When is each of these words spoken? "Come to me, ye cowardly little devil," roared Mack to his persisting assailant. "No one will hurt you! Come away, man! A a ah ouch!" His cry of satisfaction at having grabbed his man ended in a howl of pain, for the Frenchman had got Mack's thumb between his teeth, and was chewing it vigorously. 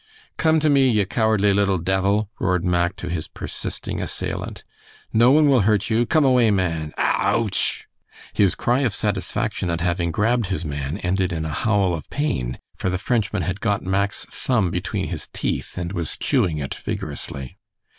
"Come 0.35 0.59
to 0.61 0.67
me, 0.67 0.89
ye 0.89 1.05
cowardly 1.05 1.53
little 1.53 1.77
devil," 1.77 2.27
roared 2.39 2.65
Mack 2.65 2.95
to 2.95 3.07
his 3.07 3.27
persisting 3.27 4.01
assailant. 4.01 4.63
"No 5.13 5.29
one 5.29 5.47
will 5.47 5.59
hurt 5.59 5.91
you! 5.91 6.07
Come 6.07 6.25
away, 6.25 6.49
man! 6.49 6.91
A 6.97 7.01
a 7.01 7.03
ah 7.03 7.17
ouch!" 7.35 7.85
His 8.33 8.55
cry 8.55 8.79
of 8.79 8.95
satisfaction 8.95 9.69
at 9.69 9.79
having 9.81 10.09
grabbed 10.09 10.47
his 10.47 10.65
man 10.65 10.97
ended 11.03 11.31
in 11.31 11.45
a 11.45 11.53
howl 11.53 11.93
of 11.93 12.09
pain, 12.09 12.57
for 12.75 12.89
the 12.89 12.97
Frenchman 12.97 13.43
had 13.43 13.61
got 13.61 13.83
Mack's 13.83 14.25
thumb 14.31 14.71
between 14.71 15.09
his 15.09 15.29
teeth, 15.33 15.77
and 15.77 15.91
was 15.93 16.17
chewing 16.17 16.57
it 16.57 16.73
vigorously. 16.73 17.57